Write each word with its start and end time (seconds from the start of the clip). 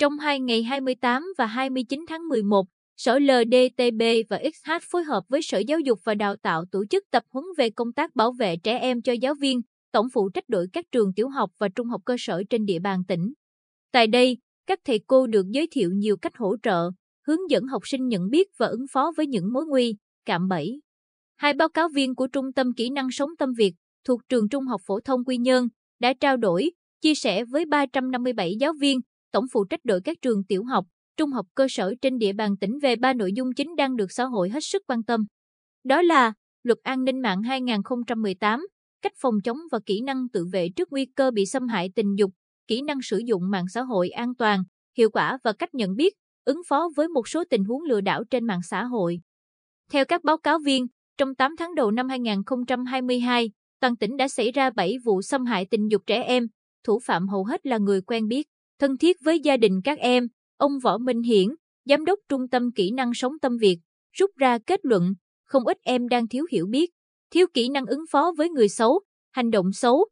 Trong 0.00 0.18
hai 0.18 0.40
ngày 0.40 0.62
28 0.62 1.22
và 1.38 1.46
29 1.46 2.04
tháng 2.08 2.28
11, 2.28 2.66
Sở 2.96 3.18
LDTB 3.18 4.02
và 4.28 4.40
XH 4.54 4.70
phối 4.90 5.04
hợp 5.04 5.22
với 5.28 5.42
Sở 5.42 5.58
Giáo 5.58 5.80
dục 5.80 5.98
và 6.04 6.14
Đào 6.14 6.36
tạo 6.36 6.64
tổ 6.72 6.84
chức 6.90 7.04
tập 7.10 7.22
huấn 7.30 7.44
về 7.56 7.70
công 7.70 7.92
tác 7.92 8.16
bảo 8.16 8.32
vệ 8.32 8.56
trẻ 8.56 8.78
em 8.78 9.02
cho 9.02 9.12
giáo 9.12 9.34
viên, 9.34 9.60
tổng 9.92 10.06
phụ 10.12 10.30
trách 10.34 10.44
đội 10.48 10.66
các 10.72 10.84
trường 10.92 11.12
tiểu 11.16 11.28
học 11.28 11.50
và 11.58 11.68
trung 11.68 11.86
học 11.86 12.00
cơ 12.04 12.16
sở 12.18 12.42
trên 12.50 12.64
địa 12.64 12.78
bàn 12.78 13.02
tỉnh. 13.08 13.32
Tại 13.92 14.06
đây, 14.06 14.38
các 14.66 14.78
thầy 14.84 15.00
cô 15.06 15.26
được 15.26 15.46
giới 15.50 15.68
thiệu 15.72 15.90
nhiều 15.92 16.16
cách 16.16 16.36
hỗ 16.36 16.56
trợ, 16.62 16.90
hướng 17.26 17.50
dẫn 17.50 17.64
học 17.64 17.82
sinh 17.84 18.08
nhận 18.08 18.30
biết 18.30 18.48
và 18.58 18.66
ứng 18.66 18.86
phó 18.92 19.12
với 19.16 19.26
những 19.26 19.52
mối 19.52 19.66
nguy, 19.66 19.96
cạm 20.26 20.48
bẫy. 20.48 20.80
Hai 21.36 21.52
báo 21.52 21.68
cáo 21.68 21.88
viên 21.88 22.14
của 22.14 22.26
Trung 22.26 22.52
tâm 22.52 22.72
Kỹ 22.76 22.90
năng 22.90 23.10
sống 23.10 23.30
tâm 23.38 23.52
Việt 23.58 23.72
thuộc 24.04 24.20
trường 24.28 24.48
Trung 24.48 24.64
học 24.64 24.80
phổ 24.86 25.00
thông 25.00 25.24
Quy 25.24 25.36
Nhơn 25.36 25.68
đã 26.00 26.12
trao 26.20 26.36
đổi, 26.36 26.70
chia 27.00 27.14
sẻ 27.14 27.44
với 27.44 27.64
357 27.64 28.56
giáo 28.60 28.72
viên, 28.80 29.00
tổng 29.32 29.44
phụ 29.52 29.64
trách 29.64 29.80
đội 29.84 30.00
các 30.04 30.16
trường 30.22 30.44
tiểu 30.44 30.64
học, 30.64 30.84
trung 31.16 31.30
học 31.30 31.46
cơ 31.54 31.66
sở 31.70 31.94
trên 32.02 32.18
địa 32.18 32.32
bàn 32.32 32.56
tỉnh 32.56 32.78
về 32.82 32.96
ba 32.96 33.12
nội 33.12 33.32
dung 33.32 33.54
chính 33.56 33.76
đang 33.76 33.96
được 33.96 34.12
xã 34.12 34.24
hội 34.24 34.50
hết 34.50 34.60
sức 34.62 34.82
quan 34.86 35.02
tâm. 35.02 35.24
Đó 35.84 36.02
là 36.02 36.32
Luật 36.62 36.78
An 36.82 37.04
ninh 37.04 37.20
mạng 37.20 37.42
2018, 37.42 38.66
cách 39.02 39.12
phòng 39.16 39.34
chống 39.44 39.58
và 39.72 39.78
kỹ 39.86 40.00
năng 40.00 40.28
tự 40.28 40.46
vệ 40.52 40.68
trước 40.76 40.88
nguy 40.92 41.06
cơ 41.06 41.30
bị 41.30 41.46
xâm 41.46 41.68
hại 41.68 41.90
tình 41.94 42.14
dục, 42.18 42.30
kỹ 42.66 42.82
năng 42.82 42.98
sử 43.02 43.18
dụng 43.26 43.50
mạng 43.50 43.64
xã 43.74 43.82
hội 43.82 44.10
an 44.10 44.34
toàn, 44.34 44.62
hiệu 44.96 45.10
quả 45.10 45.38
và 45.44 45.52
cách 45.52 45.74
nhận 45.74 45.96
biết, 45.96 46.14
ứng 46.44 46.60
phó 46.68 46.88
với 46.96 47.08
một 47.08 47.28
số 47.28 47.44
tình 47.50 47.64
huống 47.64 47.82
lừa 47.82 48.00
đảo 48.00 48.24
trên 48.30 48.46
mạng 48.46 48.60
xã 48.62 48.84
hội. 48.84 49.20
Theo 49.92 50.04
các 50.04 50.24
báo 50.24 50.36
cáo 50.38 50.58
viên, 50.58 50.86
trong 51.18 51.34
8 51.34 51.56
tháng 51.58 51.74
đầu 51.74 51.90
năm 51.90 52.08
2022, 52.08 53.50
toàn 53.80 53.96
tỉnh 53.96 54.16
đã 54.16 54.28
xảy 54.28 54.52
ra 54.52 54.70
7 54.70 54.96
vụ 55.04 55.22
xâm 55.22 55.44
hại 55.44 55.66
tình 55.70 55.88
dục 55.90 56.02
trẻ 56.06 56.22
em, 56.22 56.46
thủ 56.84 56.98
phạm 57.04 57.28
hầu 57.28 57.44
hết 57.44 57.66
là 57.66 57.78
người 57.78 58.00
quen 58.00 58.28
biết, 58.28 58.46
thân 58.80 58.96
thiết 58.98 59.16
với 59.24 59.40
gia 59.40 59.56
đình 59.56 59.80
các 59.84 59.98
em. 59.98 60.28
Ông 60.56 60.78
Võ 60.78 60.98
Minh 60.98 61.22
Hiển, 61.22 61.48
Giám 61.84 62.04
đốc 62.04 62.18
Trung 62.28 62.48
tâm 62.48 62.72
Kỹ 62.72 62.90
năng 62.90 63.14
Sống 63.14 63.32
Tâm 63.42 63.56
Việt, 63.56 63.78
rút 64.12 64.30
ra 64.36 64.58
kết 64.66 64.80
luận, 64.82 65.12
không 65.44 65.64
ít 65.64 65.78
em 65.82 66.08
đang 66.08 66.28
thiếu 66.28 66.44
hiểu 66.52 66.66
biết, 66.70 66.90
thiếu 67.30 67.46
kỹ 67.54 67.68
năng 67.68 67.86
ứng 67.86 68.04
phó 68.10 68.32
với 68.36 68.50
người 68.50 68.68
xấu, 68.68 69.00
hành 69.30 69.50
động 69.50 69.72
xấu. 69.72 70.08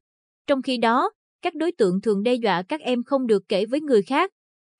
Trong 0.46 0.62
khi 0.62 0.78
đó, 0.78 1.10
các 1.42 1.54
đối 1.54 1.72
tượng 1.72 2.00
thường 2.00 2.22
đe 2.22 2.34
dọa 2.34 2.62
các 2.68 2.80
em 2.80 3.02
không 3.02 3.26
được 3.26 3.42
kể 3.48 3.66
với 3.66 3.80
người 3.80 4.02
khác. 4.02 4.30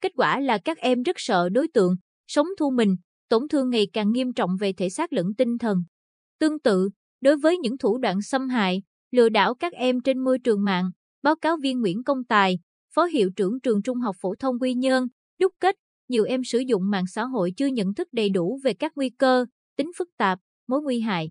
Kết 0.00 0.12
quả 0.16 0.40
là 0.40 0.58
các 0.58 0.78
em 0.78 1.02
rất 1.02 1.16
sợ 1.18 1.48
đối 1.48 1.68
tượng, 1.68 1.94
sống 2.26 2.46
thu 2.58 2.70
mình, 2.70 2.96
tổn 3.28 3.48
thương 3.48 3.70
ngày 3.70 3.88
càng 3.92 4.12
nghiêm 4.12 4.32
trọng 4.32 4.50
về 4.60 4.72
thể 4.72 4.90
xác 4.90 5.12
lẫn 5.12 5.26
tinh 5.38 5.58
thần. 5.58 5.78
Tương 6.40 6.60
tự, 6.60 6.88
đối 7.20 7.36
với 7.36 7.58
những 7.58 7.78
thủ 7.78 7.98
đoạn 7.98 8.22
xâm 8.22 8.48
hại, 8.48 8.82
lừa 9.10 9.28
đảo 9.28 9.54
các 9.54 9.72
em 9.72 10.00
trên 10.00 10.24
môi 10.24 10.38
trường 10.38 10.64
mạng, 10.64 10.90
báo 11.22 11.36
cáo 11.36 11.56
viên 11.62 11.80
Nguyễn 11.80 12.04
Công 12.04 12.24
Tài, 12.24 12.58
Phó 12.94 13.04
Hiệu 13.04 13.30
trưởng 13.36 13.60
trường 13.60 13.82
Trung 13.82 13.98
học 13.98 14.16
Phổ 14.20 14.34
thông 14.34 14.58
Quy 14.60 14.74
Nhơn, 14.74 15.08
đúc 15.40 15.52
kết, 15.60 15.76
nhiều 16.08 16.24
em 16.24 16.44
sử 16.44 16.58
dụng 16.58 16.90
mạng 16.90 17.04
xã 17.06 17.24
hội 17.24 17.52
chưa 17.56 17.66
nhận 17.66 17.94
thức 17.94 18.08
đầy 18.12 18.30
đủ 18.30 18.60
về 18.64 18.74
các 18.74 18.92
nguy 18.96 19.10
cơ, 19.10 19.46
tính 19.76 19.90
phức 19.96 20.08
tạp, 20.16 20.38
mối 20.68 20.82
nguy 20.82 21.00
hại. 21.00 21.30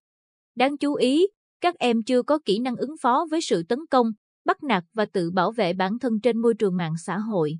Đáng 0.55 0.77
chú 0.77 0.93
ý, 0.93 1.27
các 1.61 1.75
em 1.75 2.03
chưa 2.03 2.21
có 2.21 2.39
kỹ 2.45 2.59
năng 2.59 2.75
ứng 2.75 2.95
phó 3.01 3.27
với 3.31 3.41
sự 3.41 3.63
tấn 3.63 3.79
công, 3.89 4.07
bắt 4.45 4.63
nạt 4.63 4.83
và 4.93 5.05
tự 5.05 5.31
bảo 5.31 5.51
vệ 5.51 5.73
bản 5.73 5.99
thân 5.99 6.13
trên 6.23 6.41
môi 6.41 6.53
trường 6.53 6.77
mạng 6.77 6.93
xã 7.05 7.17
hội. 7.17 7.57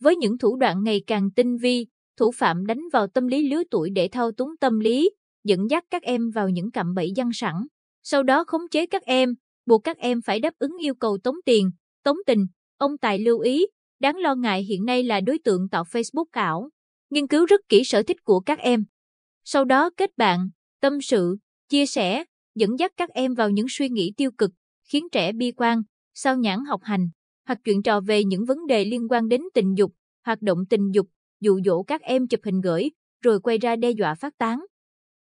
Với 0.00 0.16
những 0.16 0.38
thủ 0.38 0.56
đoạn 0.56 0.82
ngày 0.82 1.02
càng 1.06 1.30
tinh 1.36 1.56
vi, 1.56 1.86
thủ 2.16 2.32
phạm 2.32 2.66
đánh 2.66 2.80
vào 2.92 3.06
tâm 3.06 3.26
lý 3.26 3.48
lứa 3.48 3.62
tuổi 3.70 3.90
để 3.90 4.08
thao 4.12 4.32
túng 4.32 4.56
tâm 4.60 4.80
lý, 4.80 5.10
dẫn 5.44 5.70
dắt 5.70 5.84
các 5.90 6.02
em 6.02 6.30
vào 6.30 6.48
những 6.48 6.70
cạm 6.70 6.94
bẫy 6.94 7.12
dân 7.16 7.28
sẵn, 7.32 7.54
sau 8.02 8.22
đó 8.22 8.44
khống 8.46 8.68
chế 8.70 8.86
các 8.86 9.02
em, 9.02 9.34
buộc 9.66 9.84
các 9.84 9.98
em 9.98 10.22
phải 10.22 10.40
đáp 10.40 10.54
ứng 10.58 10.76
yêu 10.80 10.94
cầu 10.94 11.18
tống 11.24 11.36
tiền, 11.44 11.70
tống 12.02 12.16
tình. 12.26 12.46
Ông 12.82 12.98
Tài 12.98 13.18
lưu 13.18 13.38
ý, 13.38 13.66
đáng 14.00 14.16
lo 14.16 14.34
ngại 14.34 14.62
hiện 14.62 14.84
nay 14.84 15.02
là 15.02 15.20
đối 15.20 15.38
tượng 15.38 15.68
tạo 15.68 15.84
Facebook 15.84 16.24
ảo, 16.30 16.70
nghiên 17.10 17.26
cứu 17.26 17.46
rất 17.46 17.60
kỹ 17.68 17.84
sở 17.84 18.02
thích 18.02 18.24
của 18.24 18.40
các 18.40 18.58
em. 18.58 18.84
Sau 19.44 19.64
đó 19.64 19.90
kết 19.96 20.10
bạn, 20.16 20.50
tâm 20.80 21.00
sự, 21.00 21.36
chia 21.68 21.86
sẻ, 21.86 22.24
dẫn 22.54 22.78
dắt 22.78 22.92
các 22.96 23.10
em 23.10 23.34
vào 23.34 23.50
những 23.50 23.66
suy 23.68 23.88
nghĩ 23.88 24.12
tiêu 24.16 24.30
cực, 24.38 24.50
khiến 24.84 25.06
trẻ 25.12 25.32
bi 25.32 25.52
quan, 25.56 25.82
sao 26.14 26.36
nhãn 26.36 26.64
học 26.64 26.80
hành, 26.82 27.08
hoặc 27.46 27.58
chuyện 27.64 27.82
trò 27.82 28.00
về 28.00 28.24
những 28.24 28.44
vấn 28.44 28.66
đề 28.66 28.84
liên 28.84 29.06
quan 29.10 29.28
đến 29.28 29.40
tình 29.54 29.74
dục, 29.74 29.92
hoạt 30.24 30.42
động 30.42 30.58
tình 30.70 30.90
dục, 30.94 31.06
dụ 31.40 31.60
dỗ 31.64 31.82
các 31.82 32.02
em 32.02 32.26
chụp 32.26 32.40
hình 32.44 32.60
gửi, 32.60 32.90
rồi 33.24 33.40
quay 33.40 33.58
ra 33.58 33.76
đe 33.76 33.90
dọa 33.90 34.14
phát 34.14 34.38
tán. 34.38 34.64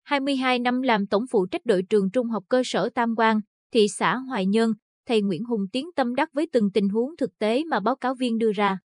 22 0.03 0.59
năm 0.59 0.83
làm 0.83 1.07
tổng 1.07 1.25
phụ 1.31 1.47
trách 1.47 1.67
đội 1.67 1.83
trường 1.91 2.11
trung 2.11 2.27
học 2.27 2.45
cơ 2.49 2.63
sở 2.65 2.89
Tam 2.95 3.17
Quang, 3.17 3.41
thị 3.73 3.89
xã 3.89 4.17
Hoài 4.17 4.47
Nhơn, 4.47 4.73
thầy 5.11 5.23
Nguyễn 5.23 5.45
Hùng 5.45 5.67
Tiến 5.73 5.91
tâm 5.97 6.15
đắc 6.15 6.29
với 6.33 6.47
từng 6.53 6.71
tình 6.75 6.89
huống 6.89 7.17
thực 7.17 7.39
tế 7.39 7.65
mà 7.65 7.81
báo 7.81 7.97
cáo 7.97 8.15
viên 8.15 8.39
đưa 8.39 8.53
ra. 8.53 8.79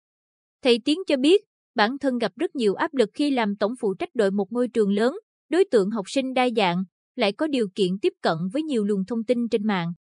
Thầy 0.65 0.79
Tiến 0.85 0.99
cho 1.07 1.17
biết, 1.17 1.45
bản 1.75 1.99
thân 1.99 2.19
gặp 2.19 2.33
rất 2.37 2.57
nhiều 2.57 2.75
áp 2.75 2.95
lực 2.95 3.09
khi 3.15 3.31
làm 3.31 3.57
tổng 3.57 3.75
phụ 3.81 3.95
trách 3.95 4.09
đội 4.15 4.31
một 4.31 4.53
ngôi 4.53 4.69
trường 4.69 4.93
lớn, 4.93 5.17
đối 5.49 5.65
tượng 5.65 5.91
học 5.91 6.05
sinh 6.09 6.35
đa 6.35 6.49
dạng, 6.57 6.85
lại 7.17 7.33
có 7.33 7.47
điều 7.47 7.69
kiện 7.75 7.89
tiếp 8.03 8.13
cận 8.23 8.37
với 8.53 8.63
nhiều 8.63 8.85
luồng 8.85 9.05
thông 9.05 9.25
tin 9.25 9.49
trên 9.49 9.67
mạng. 9.67 9.93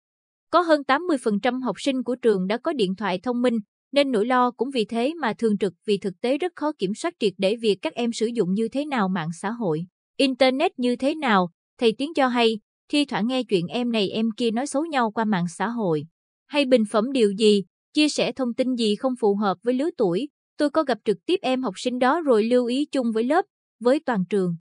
Có 0.50 0.60
hơn 0.60 0.81
80% 0.88 1.62
học 1.62 1.77
sinh 1.78 2.03
của 2.03 2.16
trường 2.16 2.47
đã 2.47 2.59
có 2.59 2.72
điện 2.72 2.94
thoại 2.97 3.21
thông 3.22 3.43
minh, 3.43 3.59
nên 3.93 4.10
nỗi 4.10 4.27
lo 4.27 4.50
cũng 4.50 4.71
vì 4.71 4.84
thế 4.84 5.15
mà 5.15 5.33
thường 5.39 5.59
trực 5.59 5.72
vì 5.87 5.99
thực 5.99 6.21
tế 6.21 6.39
rất 6.39 6.53
khó 6.56 6.72
kiểm 6.78 6.94
soát 6.94 7.15
triệt 7.21 7.33
để 7.39 7.56
việc 7.56 7.78
các 7.83 7.94
em 7.94 8.12
sử 8.12 8.27
dụng 8.27 8.53
như 8.53 8.69
thế 8.69 8.84
nào 8.84 9.09
mạng 9.09 9.28
xã 9.41 9.50
hội. 9.50 9.84
Internet 10.16 10.78
như 10.78 10.97
thế 10.97 11.15
nào, 11.15 11.50
thầy 11.78 11.93
Tiến 11.99 12.15
cho 12.15 12.28
hay, 12.28 12.59
thi 12.89 13.04
thoảng 13.04 13.28
nghe 13.28 13.43
chuyện 13.43 13.66
em 13.66 13.93
này 13.93 14.09
em 14.09 14.31
kia 14.37 14.50
nói 14.50 14.66
xấu 14.66 14.87
nhau 14.87 15.10
qua 15.10 15.25
mạng 15.25 15.47
xã 15.49 15.69
hội. 15.69 16.04
Hay 16.52 16.64
bình 16.64 16.84
phẩm 16.90 17.12
điều 17.12 17.30
gì, 17.30 17.64
chia 17.94 18.08
sẻ 18.08 18.32
thông 18.32 18.54
tin 18.54 18.74
gì 18.74 18.96
không 18.96 19.12
phù 19.20 19.34
hợp 19.36 19.58
với 19.62 19.74
lứa 19.74 19.90
tuổi, 19.98 20.28
tôi 20.56 20.70
có 20.70 20.82
gặp 20.82 20.98
trực 21.04 21.16
tiếp 21.26 21.36
em 21.42 21.62
học 21.62 21.74
sinh 21.76 21.98
đó 21.98 22.20
rồi 22.20 22.44
lưu 22.44 22.66
ý 22.66 22.84
chung 22.84 23.12
với 23.12 23.24
lớp, 23.24 23.44
với 23.80 24.00
toàn 24.06 24.24
trường. 24.30 24.56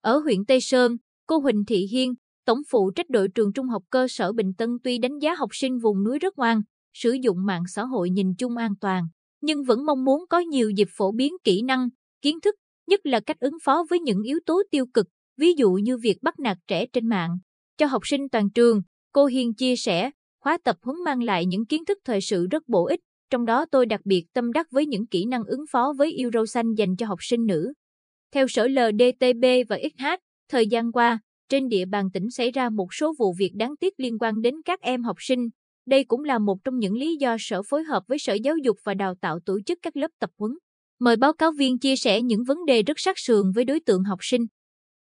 Ở 0.00 0.18
huyện 0.18 0.44
Tây 0.44 0.60
Sơn, 0.60 0.96
cô 1.26 1.38
Huỳnh 1.38 1.64
Thị 1.64 1.86
Hiên, 1.92 2.14
tổng 2.46 2.58
phụ 2.70 2.90
trách 2.90 3.10
đội 3.10 3.28
trường 3.28 3.52
trung 3.52 3.68
học 3.68 3.82
cơ 3.90 4.06
sở 4.08 4.32
Bình 4.32 4.52
Tân 4.58 4.68
tuy 4.84 4.98
đánh 4.98 5.18
giá 5.18 5.34
học 5.34 5.48
sinh 5.52 5.78
vùng 5.78 6.04
núi 6.04 6.18
rất 6.18 6.38
ngoan, 6.38 6.60
sử 6.94 7.12
dụng 7.12 7.46
mạng 7.46 7.62
xã 7.68 7.84
hội 7.84 8.10
nhìn 8.10 8.34
chung 8.38 8.56
an 8.56 8.72
toàn, 8.80 9.04
nhưng 9.40 9.64
vẫn 9.64 9.86
mong 9.86 10.04
muốn 10.04 10.24
có 10.30 10.38
nhiều 10.38 10.70
dịp 10.70 10.88
phổ 10.90 11.12
biến 11.12 11.32
kỹ 11.44 11.62
năng, 11.62 11.88
kiến 12.22 12.40
thức 12.40 12.54
nhất 12.86 13.00
là 13.06 13.20
cách 13.20 13.40
ứng 13.40 13.56
phó 13.64 13.84
với 13.90 14.00
những 14.00 14.22
yếu 14.22 14.38
tố 14.46 14.62
tiêu 14.70 14.86
cực, 14.94 15.06
ví 15.36 15.52
dụ 15.56 15.72
như 15.72 15.96
việc 15.96 16.16
bắt 16.22 16.38
nạt 16.38 16.58
trẻ 16.66 16.86
trên 16.86 17.08
mạng. 17.08 17.38
Cho 17.78 17.86
học 17.86 18.02
sinh 18.06 18.28
toàn 18.28 18.50
trường, 18.50 18.82
cô 19.12 19.26
Hiên 19.26 19.54
chia 19.54 19.76
sẻ, 19.76 20.10
khóa 20.44 20.58
tập 20.64 20.76
huấn 20.82 20.96
mang 21.04 21.22
lại 21.22 21.46
những 21.46 21.66
kiến 21.66 21.84
thức 21.84 21.98
thời 22.04 22.20
sự 22.20 22.46
rất 22.46 22.68
bổ 22.68 22.86
ích, 22.86 23.00
trong 23.30 23.44
đó 23.44 23.66
tôi 23.70 23.86
đặc 23.86 24.00
biệt 24.04 24.24
tâm 24.32 24.52
đắc 24.52 24.66
với 24.70 24.86
những 24.86 25.06
kỹ 25.06 25.24
năng 25.24 25.44
ứng 25.44 25.64
phó 25.70 25.94
với 25.98 26.12
Euro 26.18 26.46
xanh 26.46 26.74
dành 26.74 26.96
cho 26.96 27.06
học 27.06 27.18
sinh 27.22 27.46
nữ. 27.46 27.72
Theo 28.32 28.48
Sở 28.48 28.68
LDTB 28.68 29.44
và 29.68 29.78
XH, 29.78 30.04
thời 30.48 30.66
gian 30.66 30.92
qua, 30.92 31.18
trên 31.48 31.68
địa 31.68 31.84
bàn 31.84 32.10
tỉnh 32.12 32.30
xảy 32.30 32.50
ra 32.50 32.70
một 32.70 32.94
số 32.94 33.14
vụ 33.18 33.34
việc 33.38 33.50
đáng 33.54 33.76
tiếc 33.80 34.00
liên 34.00 34.18
quan 34.18 34.40
đến 34.40 34.54
các 34.64 34.80
em 34.80 35.02
học 35.02 35.16
sinh. 35.20 35.48
Đây 35.86 36.04
cũng 36.04 36.24
là 36.24 36.38
một 36.38 36.56
trong 36.64 36.78
những 36.78 36.96
lý 36.96 37.16
do 37.20 37.36
Sở 37.38 37.62
phối 37.62 37.84
hợp 37.84 38.02
với 38.08 38.18
Sở 38.18 38.34
Giáo 38.34 38.54
dục 38.64 38.76
và 38.84 38.94
Đào 38.94 39.14
tạo 39.20 39.38
tổ 39.46 39.58
chức 39.66 39.78
các 39.82 39.96
lớp 39.96 40.10
tập 40.20 40.30
huấn. 40.38 40.52
Mời 41.00 41.16
báo 41.16 41.32
cáo 41.32 41.52
viên 41.52 41.78
chia 41.78 41.96
sẻ 41.96 42.22
những 42.22 42.44
vấn 42.44 42.64
đề 42.64 42.82
rất 42.82 42.94
sát 42.96 43.18
sườn 43.18 43.52
với 43.54 43.64
đối 43.64 43.80
tượng 43.80 44.04
học 44.04 44.18
sinh. 44.22 44.46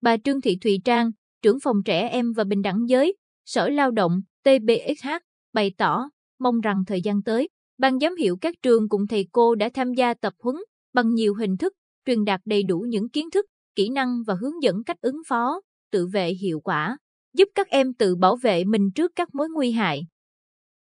Bà 0.00 0.16
Trương 0.16 0.41
Thị 0.41 0.59
Thùy 0.60 0.81
Trang, 0.84 1.10
trưởng 1.43 1.60
phòng 1.60 1.77
trẻ 1.84 2.09
em 2.09 2.33
và 2.33 2.45
bình 2.45 2.62
đẳng 2.62 2.89
giới, 2.89 3.16
Sở 3.45 3.69
Lao 3.69 3.91
động, 3.91 4.21
TBXH, 4.48 5.09
bày 5.53 5.72
tỏ, 5.78 6.10
mong 6.38 6.60
rằng 6.60 6.82
thời 6.86 7.00
gian 7.00 7.22
tới, 7.22 7.48
ban 7.78 7.98
giám 7.98 8.16
hiệu 8.16 8.36
các 8.41 8.54
trường 8.62 8.88
cùng 8.88 9.06
thầy 9.06 9.28
cô 9.32 9.54
đã 9.54 9.69
tham 9.75 9.92
gia 9.92 10.14
tập 10.14 10.32
huấn 10.38 10.56
bằng 10.92 11.14
nhiều 11.14 11.34
hình 11.34 11.56
thức, 11.56 11.72
truyền 12.06 12.25
đạt 12.25 12.41
đầy 12.44 12.62
đủ 12.62 12.78
những 12.88 13.09
kiến 13.09 13.31
thức, 13.31 13.47
kỹ 13.75 13.88
năng 13.88 14.22
và 14.26 14.34
hướng 14.41 14.62
dẫn 14.62 14.84
cách 14.84 15.00
ứng 15.00 15.20
phó, 15.28 15.60
tự 15.91 16.06
vệ 16.12 16.28
hiệu 16.28 16.60
quả, 16.60 16.98
giúp 17.36 17.48
các 17.54 17.68
em 17.68 17.95
tự 17.95 18.16
bảo 18.16 18.36
vệ 18.36 18.65
mình 18.65 18.91
trước 18.95 19.12
các 19.16 19.34
mối 19.34 19.48
nguy 19.48 19.72
hại. 19.72 20.06